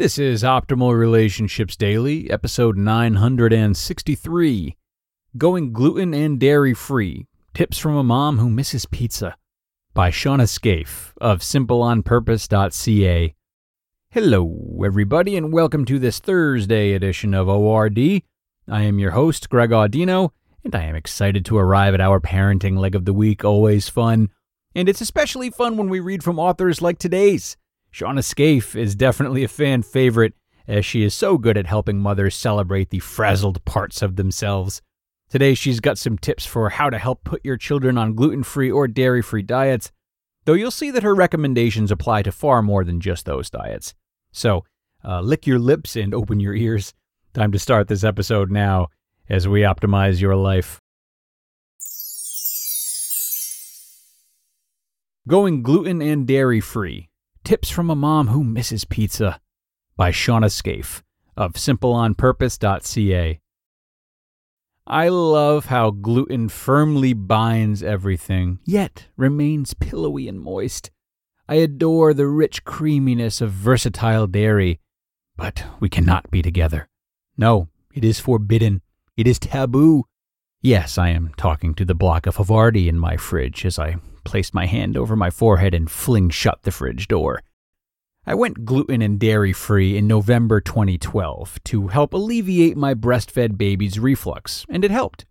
[0.00, 4.74] This is Optimal Relationships Daily, episode 963
[5.36, 9.36] Going Gluten and Dairy Free Tips from a Mom Who Misses Pizza
[9.92, 13.34] by Shauna Scaife of simpleonpurpose.ca.
[14.10, 17.98] Hello, everybody, and welcome to this Thursday edition of ORD.
[17.98, 18.22] I
[18.80, 20.30] am your host, Greg Audino,
[20.64, 23.44] and I am excited to arrive at our parenting leg of the week.
[23.44, 24.30] Always fun.
[24.74, 27.58] And it's especially fun when we read from authors like today's.
[27.92, 30.34] Shauna Scaife is definitely a fan favorite,
[30.68, 34.80] as she is so good at helping mothers celebrate the frazzled parts of themselves.
[35.28, 38.70] Today, she's got some tips for how to help put your children on gluten free
[38.70, 39.90] or dairy free diets,
[40.44, 43.94] though you'll see that her recommendations apply to far more than just those diets.
[44.32, 44.64] So,
[45.04, 46.94] uh, lick your lips and open your ears.
[47.34, 48.88] Time to start this episode now
[49.28, 50.80] as we optimize your life.
[55.28, 57.09] Going gluten and dairy free
[57.44, 59.40] Tips from a Mom Who Misses Pizza
[59.96, 61.02] by Shauna Scaife
[61.36, 63.40] of simpleonpurpose.ca.
[64.86, 70.90] I love how gluten firmly binds everything, yet remains pillowy and moist.
[71.48, 74.78] I adore the rich creaminess of versatile dairy,
[75.36, 76.88] but we cannot be together.
[77.36, 78.82] No, it is forbidden.
[79.16, 80.04] It is taboo.
[80.60, 84.54] Yes, I am talking to the block of Havarti in my fridge as I placed
[84.54, 87.42] my hand over my forehead and fling shut the fridge door.
[88.26, 93.98] I went gluten and dairy free in November 2012 to help alleviate my breastfed baby's
[93.98, 95.24] reflux, and it helped.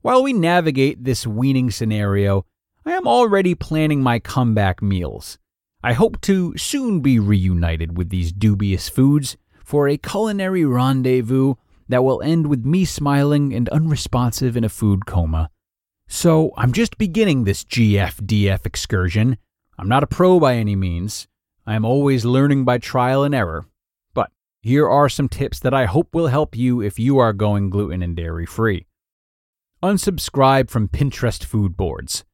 [0.00, 2.46] While we navigate this weaning scenario,
[2.86, 5.38] I am already planning my comeback meals.
[5.82, 11.54] I hope to soon be reunited with these dubious foods for a culinary rendezvous
[11.88, 15.50] that will end with me smiling and unresponsive in a food coma.
[16.12, 19.38] So I'm just beginning this GFDF excursion.
[19.78, 21.28] I'm not a pro by any means.
[21.64, 23.66] I am always learning by trial and error.
[24.12, 27.70] But here are some tips that I hope will help you if you are going
[27.70, 28.86] gluten and dairy free.
[29.84, 32.24] Unsubscribe from Pinterest food boards.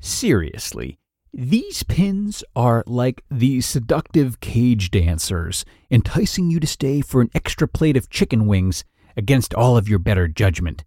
[0.00, 0.98] Seriously,
[1.30, 7.68] these pins are like the seductive cage dancers, enticing you to stay for an extra
[7.68, 8.82] plate of chicken wings
[9.14, 10.84] against all of your better judgment.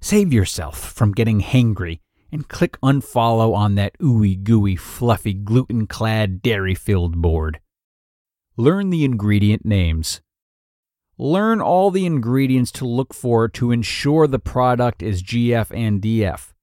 [0.00, 2.00] Save yourself from getting hangry
[2.32, 7.60] and click unfollow on that ooey gooey, fluffy, gluten clad, dairy filled board.
[8.56, 10.22] Learn the ingredient names.
[11.18, 16.54] Learn all the ingredients to look for to ensure the product is GF and DF.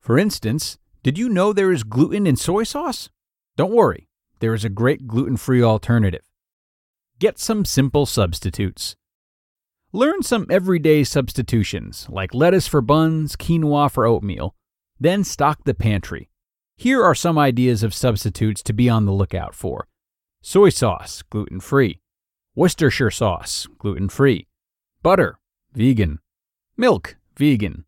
[0.00, 3.08] For instance, did you know there is gluten in soy sauce?
[3.56, 4.08] Don't worry,
[4.40, 6.22] there is a great gluten free alternative.
[7.18, 8.96] Get some simple substitutes.
[9.94, 14.54] Learn some everyday substitutions, like lettuce for buns, quinoa for oatmeal.
[14.98, 16.30] Then stock the pantry.
[16.78, 19.88] Here are some ideas of substitutes to be on the lookout for.
[20.40, 22.00] Soy sauce, gluten free,
[22.54, 24.46] Worcestershire sauce, gluten free,
[25.02, 25.38] butter,
[25.74, 26.20] vegan,
[26.74, 27.84] milk, vegan,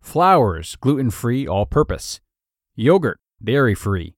[0.00, 2.22] flours, gluten free, all purpose,
[2.76, 4.14] yogurt, dairy free,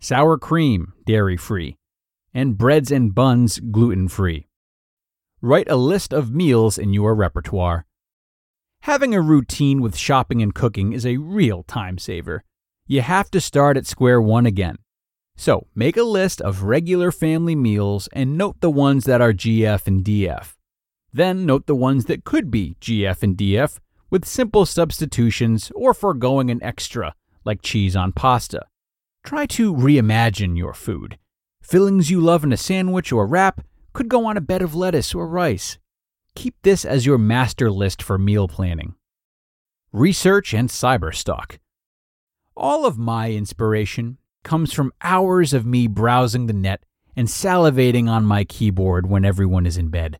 [0.00, 1.76] sour cream, dairy free,
[2.34, 4.48] and breads and buns, gluten free.
[5.44, 7.84] Write a list of meals in your repertoire.
[8.82, 12.44] Having a routine with shopping and cooking is a real time saver.
[12.86, 14.76] You have to start at square one again.
[15.36, 19.84] So make a list of regular family meals and note the ones that are GF
[19.88, 20.54] and DF.
[21.12, 23.80] Then note the ones that could be GF and DF
[24.10, 28.66] with simple substitutions or foregoing an extra, like cheese on pasta.
[29.24, 31.18] Try to reimagine your food.
[31.60, 35.14] Fillings you love in a sandwich or wrap could go on a bed of lettuce
[35.14, 35.78] or rice.
[36.34, 38.94] Keep this as your master list for meal planning.
[39.92, 41.58] Research and cyberstock.
[42.56, 46.84] All of my inspiration comes from hours of me browsing the net
[47.14, 50.18] and salivating on my keyboard when everyone is in bed.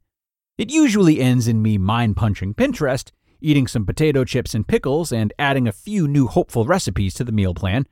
[0.58, 3.10] It usually ends in me mind punching Pinterest
[3.42, 7.32] eating some potato chips and pickles, and adding a few new hopeful recipes to the
[7.32, 7.86] meal plan,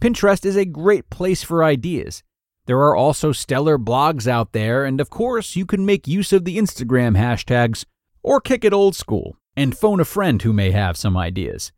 [0.00, 2.22] Pinterest is a great place for ideas.
[2.66, 6.44] There are also stellar blogs out there, and of course, you can make use of
[6.44, 7.84] the Instagram hashtags
[8.22, 11.72] or kick it old school and phone a friend who may have some ideas.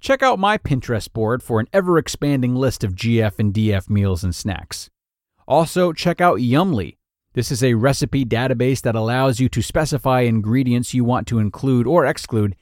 [0.00, 4.22] Check out my Pinterest board for an ever expanding list of GF and DF meals
[4.22, 4.88] and snacks.
[5.48, 6.96] Also, check out Yummly.
[7.34, 11.86] This is a recipe database that allows you to specify ingredients you want to include
[11.86, 12.54] or exclude,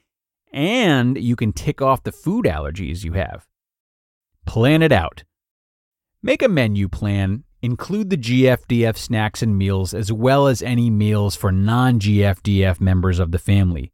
[0.50, 3.46] and you can tick off the food allergies you have.
[4.46, 5.24] Plan it out.
[6.22, 11.36] Make a menu plan, include the GFDF snacks and meals, as well as any meals
[11.36, 13.92] for non GFDF members of the family.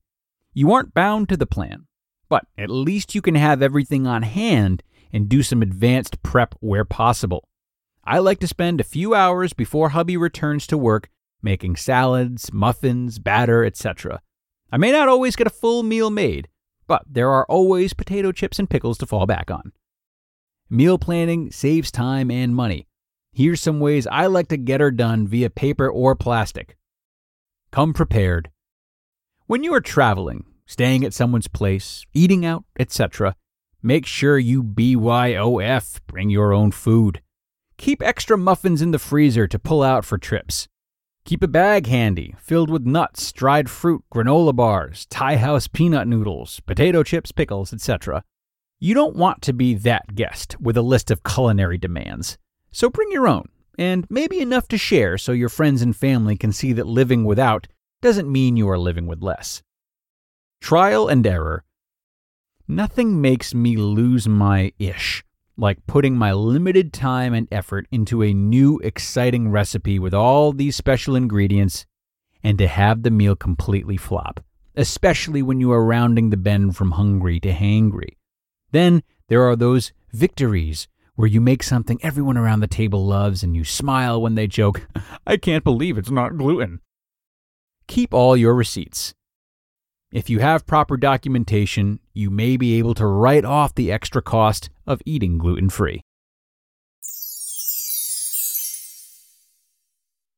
[0.52, 1.86] You aren't bound to the plan,
[2.28, 4.82] but at least you can have everything on hand
[5.12, 7.48] and do some advanced prep where possible.
[8.04, 11.08] I like to spend a few hours before hubby returns to work
[11.42, 14.22] making salads, muffins, batter, etc.
[14.70, 16.48] I may not always get a full meal made,
[16.86, 19.72] but there are always potato chips and pickles to fall back on.
[20.70, 22.86] Meal planning saves time and money.
[23.34, 26.76] Here's some ways I like to get her done via paper or plastic.
[27.70, 28.50] Come prepared.
[29.46, 33.34] When you are traveling, staying at someone's place, eating out, etc.,
[33.82, 37.22] make sure you BYOF, bring your own food.
[37.78, 40.68] Keep extra muffins in the freezer to pull out for trips.
[41.24, 46.60] Keep a bag handy, filled with nuts, dried fruit, granola bars, Thai house peanut noodles,
[46.66, 48.24] potato chips, pickles, etc.
[48.78, 52.36] You don't want to be that guest with a list of culinary demands.
[52.72, 53.48] So bring your own,
[53.78, 57.68] and maybe enough to share so your friends and family can see that living without
[58.00, 59.62] doesn't mean you are living with less.
[60.60, 61.64] Trial and error.
[62.66, 65.24] Nothing makes me lose my ish
[65.56, 70.76] like putting my limited time and effort into a new, exciting recipe with all these
[70.76, 71.86] special ingredients
[72.42, 74.40] and to have the meal completely flop,
[74.74, 78.16] especially when you are rounding the bend from hungry to hangry.
[78.72, 83.54] Then there are those victories where you make something everyone around the table loves and
[83.54, 84.86] you smile when they joke,
[85.26, 86.80] I can't believe it's not gluten.
[87.86, 89.14] Keep all your receipts.
[90.12, 94.68] If you have proper documentation, you may be able to write off the extra cost
[94.86, 96.02] of eating gluten free.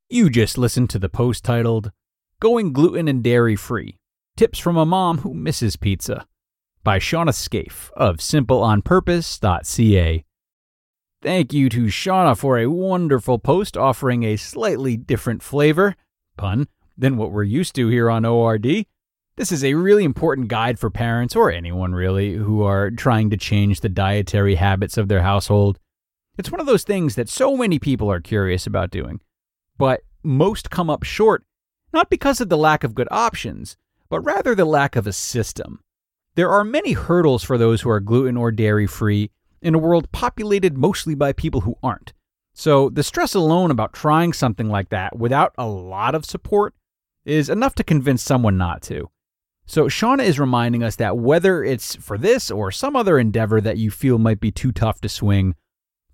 [0.09, 1.91] You just listened to the post titled
[2.39, 3.97] Going Gluten and Dairy Free
[4.37, 6.27] Tips from a Mom Who Misses Pizza
[6.85, 10.25] by Shauna Scaife of simpleonpurpose.ca.
[11.25, 15.97] Thank you to Shauna for a wonderful post offering a slightly different flavor,
[16.37, 16.69] pun,
[16.99, 18.85] than what we're used to here on ORD.
[19.37, 23.39] This is a really important guide for parents, or anyone really, who are trying to
[23.39, 25.79] change the dietary habits of their household.
[26.37, 29.23] It's one of those things that so many people are curious about doing,
[29.79, 31.43] but most come up short,
[31.91, 33.79] not because of the lack of good options,
[34.11, 35.81] but rather the lack of a system.
[36.35, 39.31] There are many hurdles for those who are gluten or dairy free
[39.65, 42.13] in a world populated mostly by people who aren't.
[42.53, 46.75] So, the stress alone about trying something like that without a lot of support
[47.25, 49.11] is enough to convince someone not to.
[49.67, 53.79] So, Shauna is reminding us that whether it's for this or some other endeavor that
[53.79, 55.57] you feel might be too tough to swing,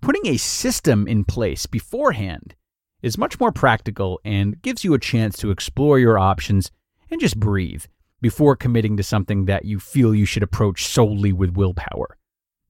[0.01, 2.55] putting a system in place beforehand
[3.03, 6.71] is much more practical and gives you a chance to explore your options
[7.11, 7.83] and just breathe
[8.21, 12.17] before committing to something that you feel you should approach solely with willpower.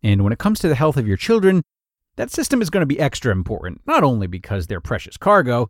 [0.04, 1.64] And when it comes to the health of your children,
[2.16, 5.70] that system is going to be extra important, not only because they're precious cargo,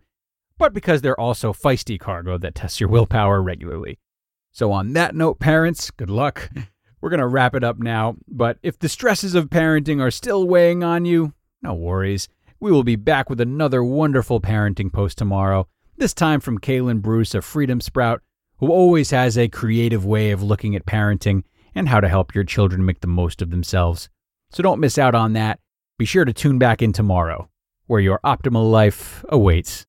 [0.57, 3.99] but because they're also feisty cargo that tests your willpower regularly.
[4.51, 6.49] So, on that note, parents, good luck.
[7.01, 10.47] We're going to wrap it up now, but if the stresses of parenting are still
[10.47, 11.33] weighing on you,
[11.63, 12.27] no worries.
[12.59, 17.33] We will be back with another wonderful parenting post tomorrow, this time from Kaylin Bruce
[17.33, 18.21] of Freedom Sprout,
[18.57, 22.43] who always has a creative way of looking at parenting and how to help your
[22.43, 24.09] children make the most of themselves.
[24.51, 25.59] So don't miss out on that.
[25.97, 27.49] Be sure to tune back in tomorrow,
[27.87, 29.85] where your optimal life awaits.